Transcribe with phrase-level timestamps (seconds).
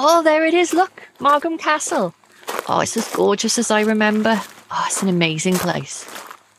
[0.00, 0.72] Oh, there it is.
[0.72, 2.14] Look, Margam Castle.
[2.68, 4.40] Oh, it's as gorgeous as I remember.
[4.70, 6.06] Oh, it's an amazing place.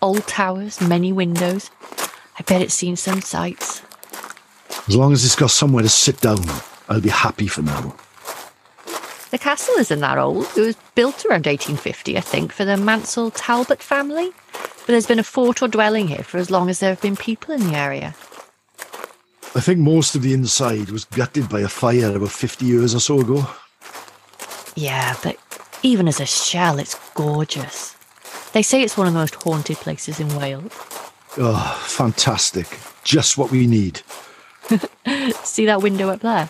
[0.01, 1.71] Old towers, many windows.
[2.37, 3.81] I bet it's seen some sights.
[4.89, 6.39] As long as it's got somewhere to sit down,
[6.89, 7.95] I'll be happy for now.
[9.31, 10.45] The castle isn't that old.
[10.57, 14.31] It was built around 1850, I think, for the Mansel Talbot family.
[14.51, 17.15] But there's been a fort or dwelling here for as long as there have been
[17.15, 18.15] people in the area.
[19.59, 23.01] I think most of the inside was gutted by a fire about 50 years or
[23.01, 23.45] so ago.
[24.77, 25.35] Yeah, but
[25.83, 27.93] even as a shell, it's gorgeous.
[28.53, 30.71] They say it's one of the most haunted places in Wales.
[31.37, 32.67] Oh, fantastic.
[33.03, 34.01] Just what we need.
[35.43, 36.47] See that window up there?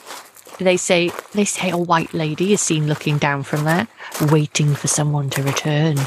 [0.60, 3.88] They say they say a white lady is seen looking down from there,
[4.30, 5.98] waiting for someone to return.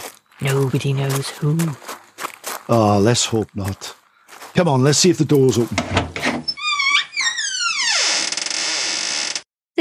[0.40, 1.58] Nobody knows who.
[2.68, 3.96] Ah, let's hope not.
[4.54, 6.01] Come on, let's see if the door's open.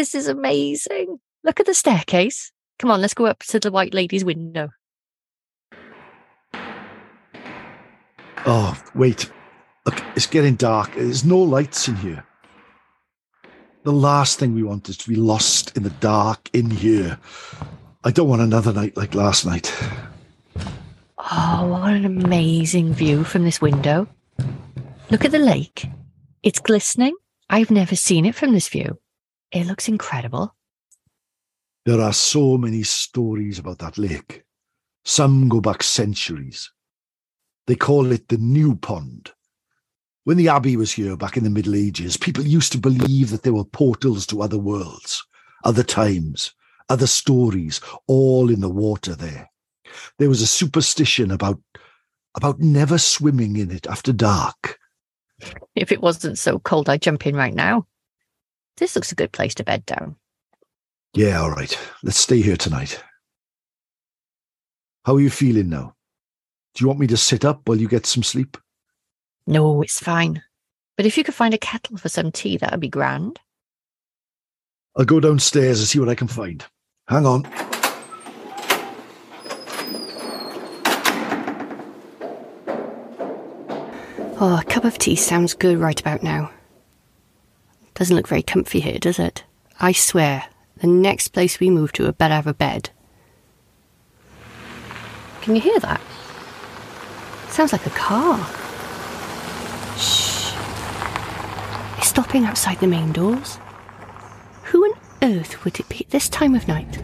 [0.01, 1.19] This is amazing.
[1.43, 2.51] Look at the staircase.
[2.79, 4.69] Come on, let's go up to the white lady's window.
[8.47, 9.31] Oh, wait.
[9.85, 10.95] Look, it's getting dark.
[10.95, 12.25] There's no lights in here.
[13.83, 17.19] The last thing we want is to be lost in the dark in here.
[18.03, 19.71] I don't want another night like last night.
[21.19, 24.07] Oh, what an amazing view from this window.
[25.11, 25.85] Look at the lake.
[26.41, 27.15] It's glistening.
[27.51, 28.97] I've never seen it from this view.
[29.51, 30.55] It looks incredible.
[31.85, 34.43] There are so many stories about that lake.
[35.03, 36.71] Some go back centuries.
[37.67, 39.31] They call it the New Pond.
[40.23, 43.41] When the Abbey was here back in the Middle Ages, people used to believe that
[43.41, 45.25] there were portals to other worlds,
[45.63, 46.53] other times,
[46.89, 49.49] other stories, all in the water there.
[50.19, 51.59] There was a superstition about
[52.35, 54.79] about never swimming in it after dark.
[55.75, 57.87] If it wasn't so cold, I'd jump in right now.
[58.77, 60.15] This looks a good place to bed down.
[61.13, 61.77] Yeah, all right.
[62.03, 63.03] Let's stay here tonight.
[65.05, 65.95] How are you feeling now?
[66.73, 68.57] Do you want me to sit up while you get some sleep?
[69.45, 70.41] No, it's fine.
[70.95, 73.39] But if you could find a kettle for some tea, that would be grand.
[74.95, 76.63] I'll go downstairs and see what I can find.
[77.07, 77.45] Hang on.
[84.43, 86.51] Oh, a cup of tea sounds good right about now.
[88.01, 89.43] Doesn't look very comfy here, does it?
[89.79, 90.45] I swear,
[90.77, 92.89] the next place we move to, I better have a bed.
[95.41, 96.01] Can you hear that?
[97.49, 98.39] Sounds like a car.
[99.99, 100.55] Shh.
[101.99, 103.59] It's stopping outside the main doors.
[104.63, 107.03] Who on earth would it be at this time of night?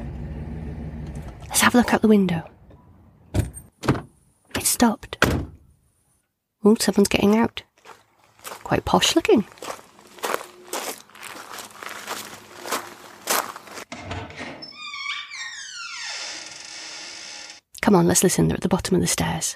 [1.41, 2.41] Let's have a look out the window.
[3.35, 5.23] It stopped.
[6.63, 7.61] Oh, someone's getting out.
[8.63, 9.45] Quite posh looking.
[17.87, 18.49] Come on, let's listen.
[18.49, 19.55] They're at the bottom of the stairs.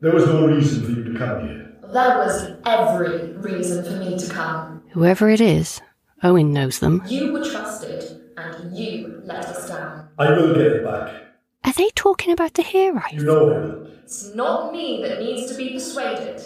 [0.00, 1.76] There was no reason for you to come here.
[1.92, 4.82] There was every reason for me to come.
[4.90, 5.80] Whoever it is,
[6.24, 7.04] Owen knows them.
[7.06, 10.08] You were trusted, and you let us down.
[10.18, 11.22] I will get it back.
[11.66, 13.02] Are they talking about the hero?
[13.12, 13.86] You know I will.
[14.02, 16.42] It's not me that needs to be persuaded.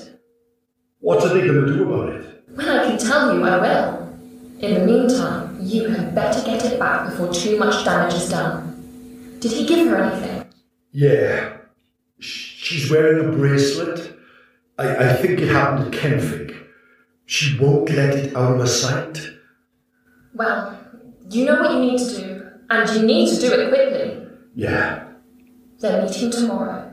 [0.98, 2.42] What are they going to do about it?
[2.54, 4.02] When I can tell you, I will.
[4.58, 8.67] In the meantime, you had better get it back before too much damage is done.
[9.40, 10.44] Did he give her anything?
[10.92, 11.58] Yeah.
[12.18, 14.16] She's wearing a bracelet.
[14.78, 16.56] I, I think it happened at Kenfig.
[17.26, 19.20] She won't let it out of her sight.
[20.34, 20.78] Well,
[21.30, 24.26] you know what you need to do, and you need to do it quickly.
[24.54, 25.04] Yeah.
[25.78, 26.92] They're meeting tomorrow.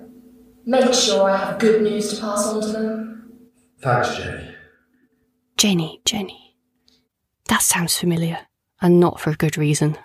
[0.66, 3.40] Make sure I have good news to pass on to them.
[3.80, 4.56] Thanks, Jenni.
[5.58, 6.38] Jenni, Jenni.
[7.48, 8.40] That sounds familiar,
[8.82, 9.98] and not for a good reason.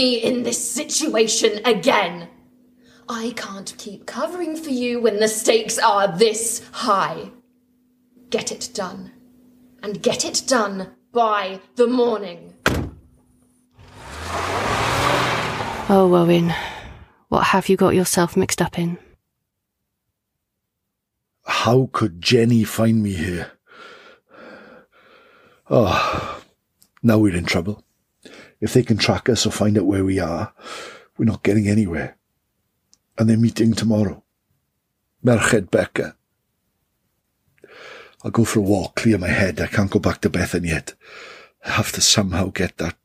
[0.00, 2.26] Me in this situation again.
[3.06, 7.30] I can't keep covering for you when the stakes are this high.
[8.30, 9.12] Get it done.
[9.82, 12.54] And get it done by the morning.
[15.90, 16.54] Oh, Owen,
[17.28, 18.96] what have you got yourself mixed up in?
[21.44, 23.52] How could Jenni find me here?
[25.68, 26.42] Oh,
[27.02, 27.84] now we're in trouble.
[28.60, 30.52] If they can track us or find out where we are,
[31.16, 32.16] we're not getting anywhere.
[33.18, 34.22] And they're meeting tomorrow.
[35.24, 36.16] Merched Becca.
[38.22, 39.60] I'll go for a walk, clear my head.
[39.60, 40.94] I can't go back to Bethan yet.
[41.64, 42.96] I have to somehow get that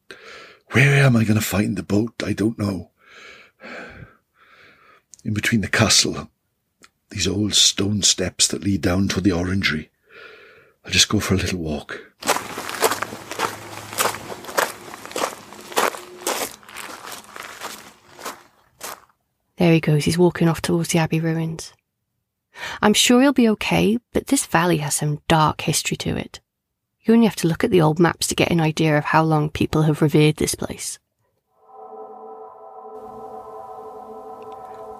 [0.71, 2.23] Where am I going to find the boat?
[2.25, 2.91] I don't know.
[5.23, 6.29] In between the castle,
[7.09, 9.89] these old stone steps that lead down to the orangery.
[10.83, 11.99] I'll just go for a little walk.
[19.57, 21.73] There he goes, he's walking off towards the Abbey ruins.
[22.81, 26.41] I'm sure he'll be okay, but this valley has some dark history to it.
[27.01, 29.23] You only have to look at the old maps to get an idea of how
[29.23, 30.99] long people have revered this place.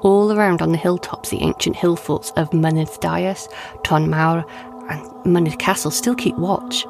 [0.02, 3.48] All around on the hilltops, the ancient hill forts of Mynydd Dias,
[3.84, 4.46] Ton Mawr,
[4.90, 6.86] and Mynydd Castle still keep watch,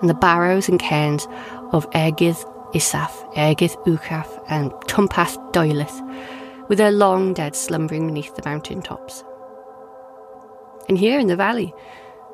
[0.00, 1.28] and the barrows and cairns
[1.72, 2.44] of Ergydd
[2.74, 6.39] Isaf, Ergydd Uchaf, and Twmpath Diwlith,
[6.70, 9.24] with their long dead slumbering beneath the mountain tops.
[10.88, 11.74] And here in the valley,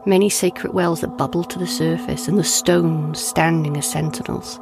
[0.04, 4.60] many sacred wells that bubble to the surface and the stones standing as sentinels.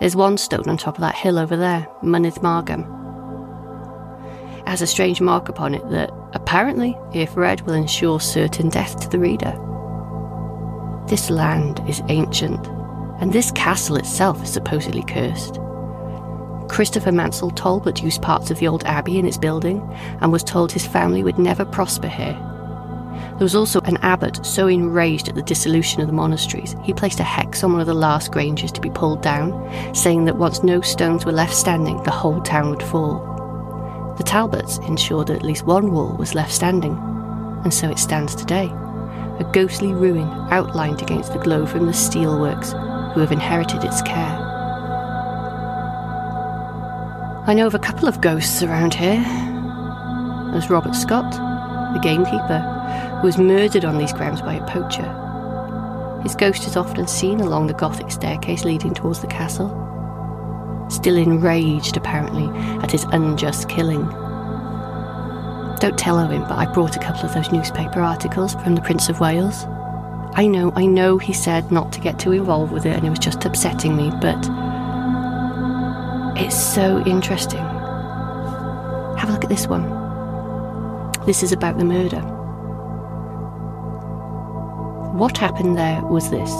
[0.00, 2.82] There's one stone on top of that hill over there, Mynydd Margam.
[4.58, 8.98] It has a strange mark upon it that, apparently, if read, will ensure certain death
[9.00, 9.56] to the reader.
[11.06, 12.66] This land is ancient,
[13.20, 15.60] and this castle itself is supposedly cursed.
[16.74, 19.80] Christopher Mansel Talbot used parts of the old abbey in its building
[20.20, 22.38] and was told his family would never prosper here
[23.38, 27.18] there was also an abbot so enraged at the dissolution of the monasteries, he placed
[27.18, 29.52] a hex on one of the last granges to be pulled down,
[29.92, 34.14] saying that once no stones were left standing, the whole town would fall.
[34.16, 36.96] The Talbots ensured that at least one wall was left standing,
[37.64, 42.72] and so it stands today, a ghostly ruin outlined against the glow from the steelworks
[43.14, 44.53] who have inherited its care.
[47.46, 49.22] I know of a couple of ghosts around here.
[50.52, 51.30] There's Robert Scott,
[51.92, 55.04] the gamekeeper, who was murdered on these grounds by a poacher.
[56.22, 59.68] His ghost is often seen along the Gothic staircase leading towards the castle,
[60.88, 62.46] still enraged apparently
[62.82, 64.06] at his unjust killing.
[65.80, 69.10] Don't tell Owen, but I brought a couple of those newspaper articles from the Prince
[69.10, 69.66] of Wales.
[70.32, 73.10] I know, I know he said not to get too involved with it and it
[73.10, 74.42] was just upsetting me, but
[76.36, 77.64] it's so interesting.
[79.18, 79.84] Have a look at this one.
[81.26, 82.20] This is about the murder.
[85.16, 86.50] What happened there was this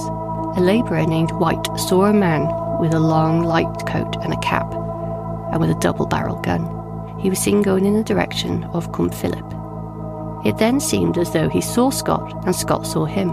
[0.57, 2.47] a labourer named White saw a man
[2.79, 4.73] with a long light coat and a cap,
[5.53, 6.63] and with a double barreled gun.
[7.19, 10.47] He was seen going in the direction of Cwm Philip.
[10.47, 13.31] It then seemed as though he saw Scott and Scott saw him.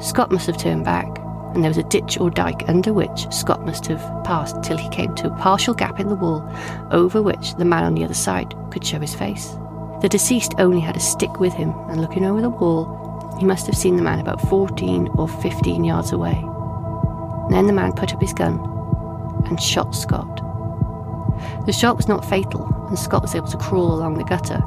[0.00, 1.17] Scott must have turned back,
[1.58, 4.88] and there was a ditch or dyke under which Scott must have passed till he
[4.90, 6.48] came to a partial gap in the wall
[6.92, 9.56] over which the man on the other side could show his face.
[10.00, 13.66] The deceased only had a stick with him, and looking over the wall, he must
[13.66, 16.34] have seen the man about 14 or 15 yards away.
[17.50, 18.60] Then the man put up his gun
[19.46, 20.36] and shot Scott.
[21.66, 24.62] The shot was not fatal, and Scott was able to crawl along the gutter.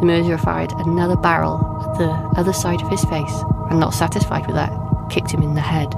[0.00, 4.46] The murderer fired another barrel at the other side of his face, and not satisfied
[4.46, 4.72] with that,
[5.10, 5.94] kicked him in the head.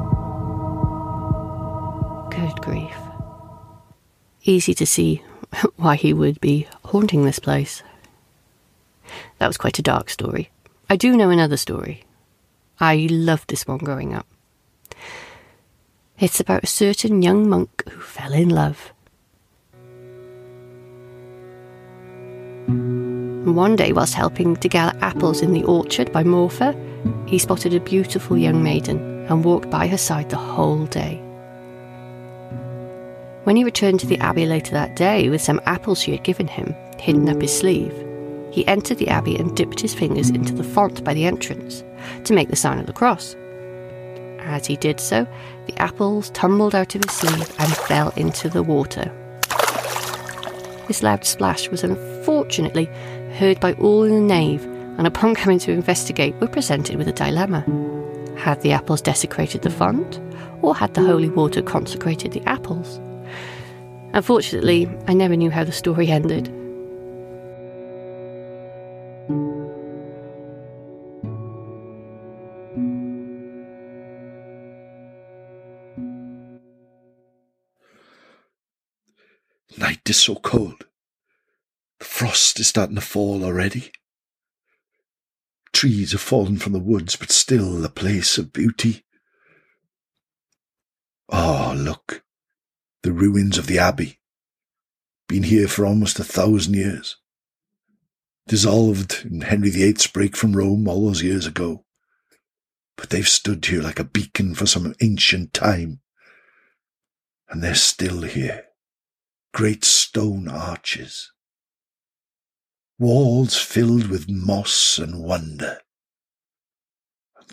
[2.54, 2.96] Grief.
[4.42, 5.22] Easy to see
[5.76, 7.82] why he would be haunting this place.
[9.38, 10.50] That was quite a dark story.
[10.88, 12.04] I do know another story.
[12.78, 14.26] I loved this one growing up.
[16.18, 18.92] It's about a certain young monk who fell in love.
[22.66, 26.74] One day, whilst helping to gather apples in the orchard by Morfa,
[27.28, 31.25] he spotted a beautiful young maiden and walked by her side the whole day.
[33.46, 36.48] When he returned to the abbey later that day with some apples she had given
[36.48, 37.94] him hidden up his sleeve,
[38.50, 41.84] he entered the abbey and dipped his fingers into the font by the entrance
[42.24, 43.36] to make the sign of the cross.
[44.40, 45.28] As he did so,
[45.66, 49.12] the apples tumbled out of his sleeve and fell into the water.
[50.88, 52.86] This loud splash was unfortunately
[53.38, 54.64] heard by all in the nave,
[54.98, 57.64] and upon coming to investigate, were presented with a dilemma.
[58.36, 60.18] Had the apples desecrated the font,
[60.62, 63.00] or had the holy water consecrated the apples?
[64.16, 66.48] Unfortunately, I never knew how the story ended.
[79.76, 80.86] Night is so cold.
[81.98, 83.92] The frost is starting to fall already.
[85.74, 89.04] Trees have fallen from the woods, but still a place of beauty.
[91.30, 92.24] Ah, oh, look,
[93.06, 94.18] the ruins of the abbey.
[95.28, 97.16] Been here for almost a thousand years.
[98.48, 101.84] Dissolved in Henry VIII's break from Rome all those years ago.
[102.96, 106.00] But they've stood here like a beacon for some ancient time.
[107.48, 108.64] And they're still here.
[109.54, 111.30] Great stone arches.
[112.98, 115.78] Walls filled with moss and wonder.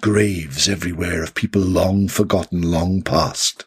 [0.01, 3.65] Graves everywhere of people long forgotten, long past.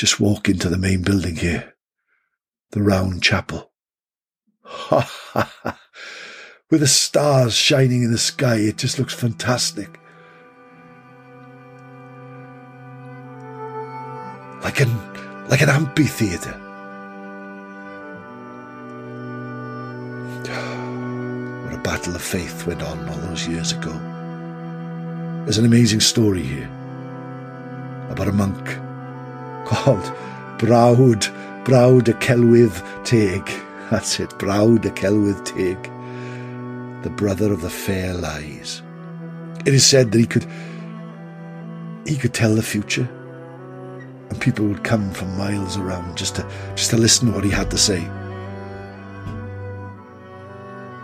[0.00, 1.74] Just walk into the main building here.
[2.70, 3.70] The round chapel.
[4.64, 5.78] Ha ha ha.
[6.70, 10.00] With the stars shining in the sky, it just looks fantastic.
[14.64, 14.88] Like an
[15.50, 16.58] like an amphitheatre.
[21.62, 23.92] What a battle of faith went on all those years ago.
[25.44, 26.70] There's an amazing story here
[28.08, 28.80] about a monk
[29.64, 30.12] called
[30.58, 31.22] Browd,
[31.64, 33.48] Brawd y Celwydd Teg.
[33.90, 38.82] That's it, Brawd y Celwydd Teg, the brother of the fair lies.
[39.66, 40.46] It is said that he could
[42.06, 43.08] he could tell the future,
[44.30, 47.50] and people would come from miles around just to just to listen to what he
[47.50, 48.02] had to say.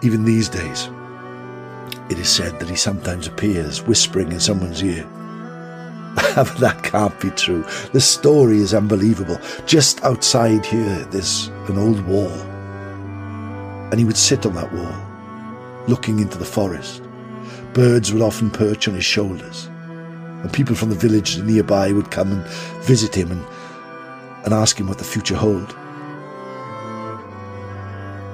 [0.03, 0.89] Even these days,
[2.11, 5.07] it is said that he sometimes appears whispering in someone's ear.
[6.61, 7.63] that can't be true.
[7.93, 9.39] The story is unbelievable.
[9.67, 12.33] Just outside here, there's an old wall.
[13.91, 14.95] And he would sit on that wall,
[15.89, 17.03] looking into the forest.
[17.75, 19.67] Birds would often perch on his shoulders.
[19.67, 22.47] And people from the village nearby would come and
[22.85, 23.45] visit him and,
[24.47, 25.77] and ask him what the future held.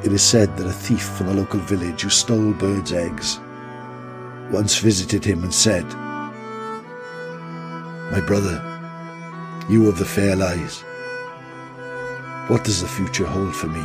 [0.05, 3.41] It is said that a thief from a local village who stole birds' eggs
[4.53, 5.85] once visited him and said,
[8.13, 8.61] My brother,
[9.71, 10.83] you of the fair lies,
[12.49, 13.83] what does the future hold for me?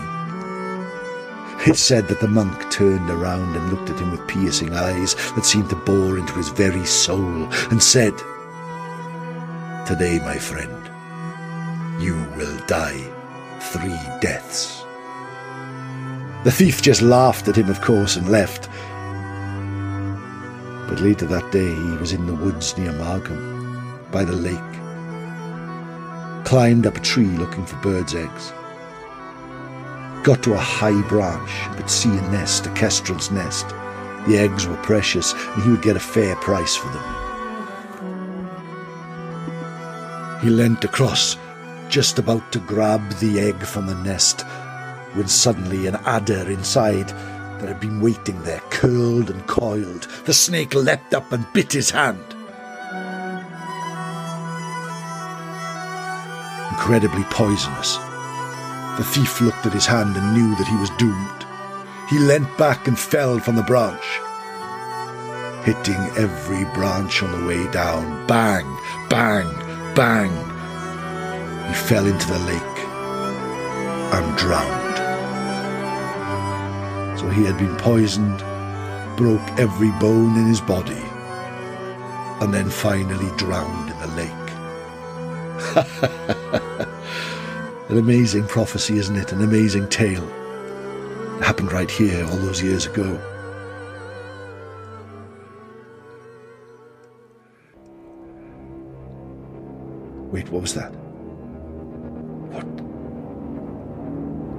[1.65, 5.45] It's said that the monk turned around and looked at him with piercing eyes that
[5.45, 8.17] seemed to bore into his very soul and said,
[9.87, 10.91] Today, my friend,
[12.01, 13.09] you will die
[13.61, 14.83] three deaths.
[16.43, 18.67] The thief just laughed at him, of course, and left.
[20.89, 23.66] But later that day, he was in the woods near Margam,
[24.11, 24.73] by the lake.
[26.45, 28.53] Climbed up a tree looking for birds' eggs.
[30.23, 31.51] Got to a high branch
[31.87, 33.69] could see a nest, a kestrel's nest.
[34.27, 37.03] The eggs were precious, and he would get a fair price for them.
[40.41, 41.37] He leant across,
[41.87, 44.41] just about to grab the egg from the nest,
[45.13, 50.09] when suddenly an adder inside that had been waiting there curled and coiled.
[50.25, 52.35] The snake leapt up and bit his hand.
[56.77, 57.97] Incredibly poisonous.
[58.97, 61.45] The thief looked at his hand and knew that he was doomed.
[62.07, 64.05] He leant back and fell from the branch,
[65.65, 68.25] hitting every branch on the way down.
[68.27, 68.65] Bang,
[69.09, 69.51] bang,
[69.95, 70.31] bang.
[71.67, 72.79] He fell into the lake
[74.13, 74.97] and drowned.
[77.19, 78.37] So he had been poisoned,
[79.17, 81.03] broke every bone in his body,
[82.39, 84.47] and then finally drowned in the lake.
[87.89, 89.31] An amazing prophecy, isn't it?
[89.31, 90.27] An amazing tale.
[91.37, 93.17] It happened right here all those years ago.
[100.33, 100.89] Wait, what was that?
[102.51, 102.65] What?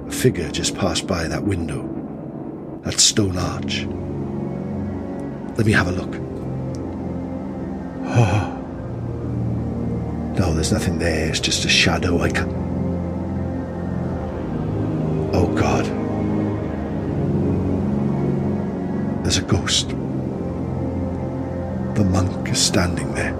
[0.07, 1.87] A figure just passed by that window,
[2.83, 3.85] that stone arch.
[5.55, 6.15] Let me have a look.
[8.05, 8.55] Oh.
[10.39, 11.27] No, there's nothing there.
[11.27, 12.21] It's just a shadow.
[12.21, 12.58] I can't.
[15.41, 15.85] Oh God.
[19.23, 19.87] There's a ghost.
[21.95, 23.33] The monk is standing there.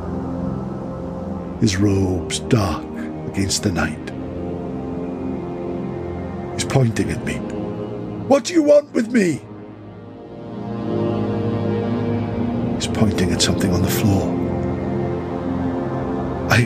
[1.59, 2.85] His robes dark
[3.27, 4.13] against the night.
[6.53, 7.35] He's pointing at me.
[8.29, 9.41] What do you want with me?
[12.75, 14.29] He's pointing at something on the floor.
[16.49, 16.61] I.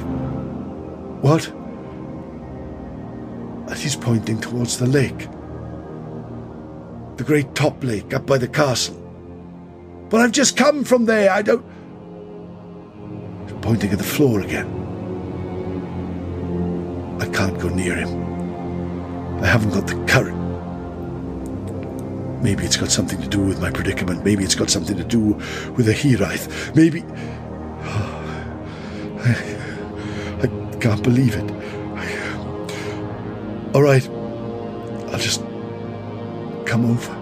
[1.22, 1.52] What?
[3.74, 5.28] And he's pointing towards the lake.
[7.18, 8.94] The great top lake up by the castle.
[10.12, 11.32] But I've just come from there.
[11.32, 11.66] I don't.
[13.46, 14.68] He's pointing at the floor again.
[17.20, 19.42] I can't go near him.
[19.42, 20.36] I haven't got the courage.
[22.44, 24.24] Maybe it's got something to do with my predicament.
[24.24, 25.20] Maybe it's got something to do
[25.76, 26.76] with the Hiraeth.
[26.76, 27.02] Maybe.
[29.26, 29.34] I,
[30.44, 31.63] I can't believe it.
[33.74, 34.08] All right.
[35.12, 35.42] I'll just
[36.66, 37.20] come over.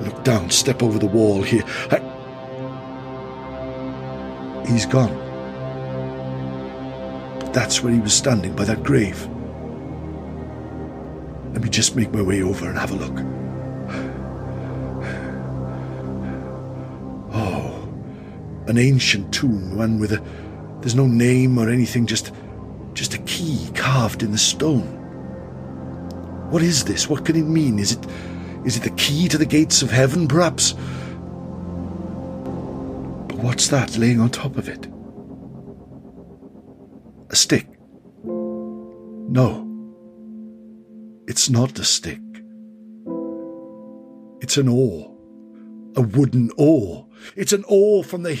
[0.00, 1.62] Look down, step over the wall here.
[1.90, 1.98] I...
[4.66, 5.14] He's gone.
[7.38, 9.28] But that's where he was standing by that grave.
[11.52, 13.18] Let me just make my way over and have a look.
[17.32, 17.88] Oh,
[18.66, 20.22] an ancient tomb, one with a.
[20.80, 22.32] There's no name or anything, just.
[22.94, 24.97] just a key carved in the stone.
[26.50, 27.08] What is this?
[27.08, 27.78] What can it mean?
[27.78, 28.06] Is it.
[28.64, 30.72] is it the key to the gates of heaven, perhaps?
[33.28, 34.86] But what's that laying on top of it?
[37.30, 37.66] A stick?
[38.24, 39.66] No.
[41.26, 42.20] It's not a stick.
[44.40, 45.14] It's an oar.
[45.96, 47.06] A wooden oar.
[47.36, 48.32] It's an oar from the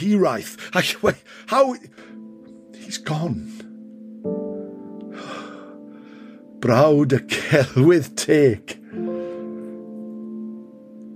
[1.02, 1.16] wait,
[1.48, 1.76] how?
[2.74, 3.52] He's gone.
[6.60, 8.78] Brawd y Celwydd Teg.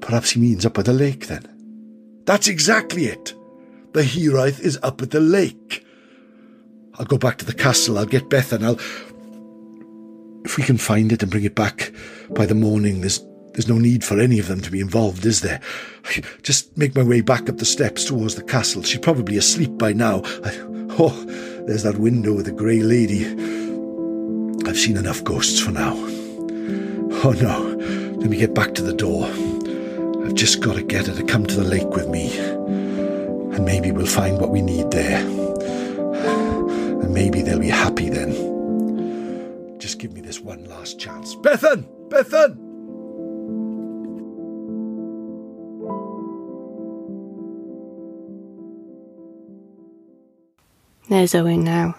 [0.01, 1.47] Perhaps he means up at the lake then.
[2.25, 3.35] That's exactly it.
[3.93, 5.85] The Hiraeth is up at the lake.
[6.95, 7.99] I'll go back to the castle.
[7.99, 8.79] I'll get Beth and I'll.
[10.45, 11.93] If we can find it and bring it back
[12.31, 13.21] by the morning, there's
[13.53, 15.61] there's no need for any of them to be involved, is there?
[16.05, 18.83] I just make my way back up the steps towards the castle.
[18.83, 20.23] She's probably asleep by now.
[20.45, 20.59] I,
[20.99, 21.25] oh,
[21.67, 23.62] there's that window with the grey lady.
[24.73, 25.93] I've seen enough ghosts for now.
[25.93, 27.61] Oh no,
[28.17, 29.27] let me get back to the door.
[30.25, 32.35] I've just got to get her to come to the lake with me.
[32.39, 35.19] And maybe we'll find what we need there.
[37.03, 39.79] And maybe they'll be happy then.
[39.79, 41.35] Just give me this one last chance.
[41.35, 41.85] Bethan!
[42.09, 42.57] Bethan!
[51.11, 51.95] There's Owen now.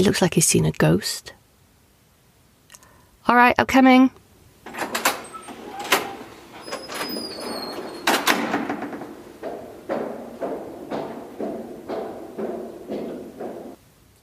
[0.00, 1.34] He looks like he's seen a ghost.
[3.28, 4.10] All right, I'm coming.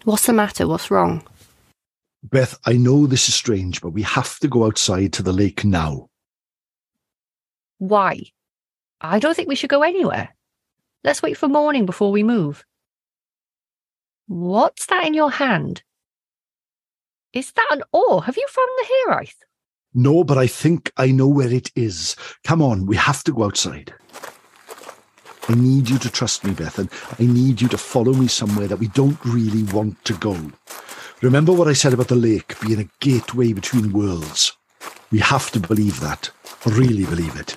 [0.03, 0.67] What's the matter?
[0.67, 1.21] What's wrong?
[2.23, 5.63] Beth, I know this is strange, but we have to go outside to the lake
[5.63, 6.09] now.
[7.77, 8.23] Why?
[8.99, 10.35] I don't think we should go anywhere.
[11.03, 12.65] Let's wait for morning before we move.
[14.27, 15.83] What's that in your hand?
[17.33, 18.23] Is that an oar?
[18.23, 19.35] Have you found the Hiraeth?
[19.93, 22.15] No, but I think I know where it is.
[22.43, 23.93] Come on, we have to go outside.
[25.49, 26.89] I need you to trust me, Bethan.
[27.19, 30.37] I need you to follow me somewhere that we don't really want to go.
[31.21, 34.51] Remember what I said about the lake being a gateway between worlds?
[35.09, 36.29] We have to believe that.
[36.65, 37.55] Really believe it.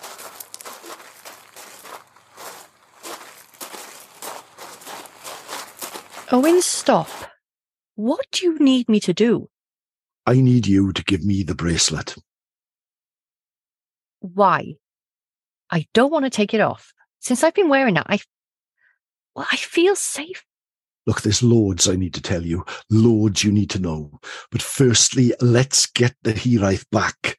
[6.33, 7.09] Owen, stop.
[7.97, 9.49] What do you need me to do?
[10.27, 12.15] I need you to give me the bracelet.
[14.21, 14.75] Why?
[15.71, 16.93] I don't want to take it off.
[17.19, 18.21] Since I've been wearing it, I
[19.35, 20.45] well, I feel safe.
[21.07, 24.21] Look, there's loads I need to tell you, loads you need to know.
[24.53, 27.39] But firstly, let's get the Hiraeth back.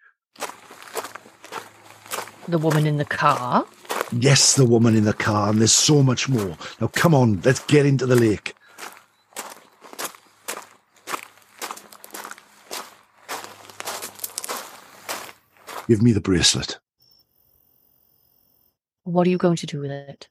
[2.47, 3.65] The woman in the car?
[4.11, 6.57] Yes, the woman in the car, and there's so much more.
[6.81, 8.53] Now, come on, let's get into the lake.
[15.87, 16.79] Give me the bracelet.
[19.03, 20.27] What are you going to do with it?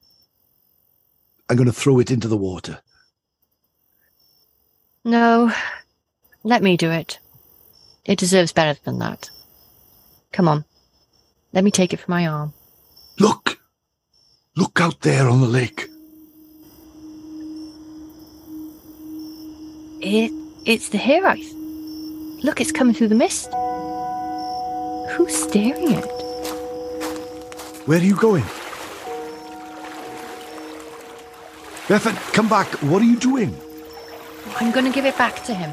[1.49, 2.79] I'm going to throw it into the water.
[5.03, 5.51] No,
[6.43, 7.19] let me do it.
[8.05, 9.29] It deserves better than that.
[10.31, 10.63] Come on,
[11.53, 12.53] let me take it from my arm.
[13.19, 13.59] Look!
[14.55, 15.87] Look out there on the lake.
[20.01, 20.31] It,
[20.65, 22.43] it's the Hiraeth.
[22.43, 23.51] Look, it's coming through the mist.
[25.11, 26.05] Who's staring at?
[27.85, 28.43] Where are you going?
[31.87, 32.67] Bethan, come back.
[32.83, 33.55] What are you doing?
[34.59, 35.71] I'm going to give it back to him.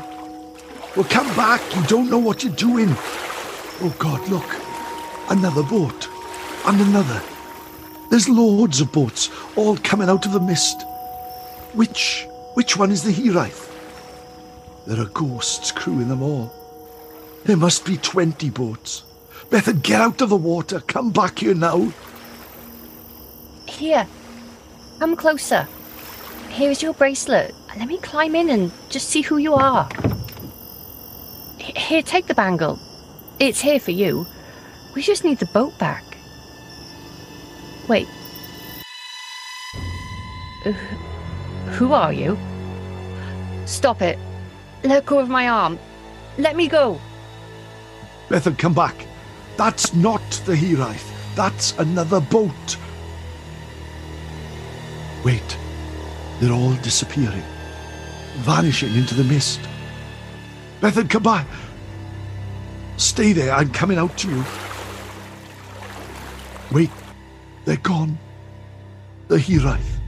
[0.96, 1.60] Well, come back.
[1.76, 2.88] You don't know what you're doing.
[3.80, 4.56] Oh, God, look.
[5.30, 6.08] Another boat.
[6.66, 7.22] And another.
[8.10, 10.82] There's loads of boats, all coming out of the mist.
[11.74, 13.70] Which, which one is the Hiraeth?
[14.86, 16.52] There are ghosts crewing them all.
[17.44, 19.04] There must be 20 boats.
[19.50, 20.80] Bethan, get out of the water.
[20.80, 21.90] Come back here now.
[23.66, 24.06] Here,
[24.98, 25.66] come closer.
[26.50, 27.54] Here is your bracelet.
[27.76, 29.88] Let me climb in and just see who you are.
[31.58, 32.78] Here, take the bangle.
[33.38, 34.26] It's here for you.
[34.94, 36.04] We just need the boat back.
[37.88, 38.08] Wait.
[40.66, 40.72] Uh,
[41.72, 42.36] who are you?
[43.64, 44.18] Stop it.
[44.82, 45.78] Let go of my arm.
[46.36, 47.00] Let me go.
[48.28, 49.07] Bethan, come back.
[49.58, 51.12] That's not the Hiraeth.
[51.34, 52.78] That's another boat.
[55.22, 55.58] Wait.
[56.40, 57.42] They're all disappearing.
[58.38, 59.60] vanishing into the mist.
[60.80, 61.46] Bethan, come back.
[62.96, 64.44] Stay there, I'm coming out to you.
[66.70, 66.90] Wait,
[67.64, 68.18] they're gone.
[69.28, 70.00] The Hiraeth,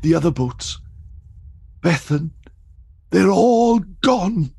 [0.00, 0.78] the other boats.
[1.82, 2.30] Bethan,
[3.10, 4.54] they're all gone.